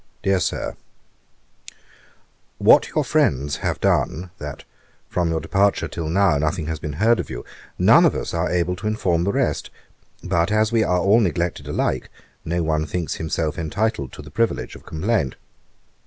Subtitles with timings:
[0.23, 0.75] 'DEAR SIR,
[2.57, 4.63] 'What your friends have done, that
[5.07, 7.45] from your departure till now nothing has been heard of you,
[7.77, 9.69] none of us are able to inform the rest;
[10.23, 12.09] but as we are all neglected alike,
[12.43, 15.35] no one thinks himself entitled to the privilege of complaint.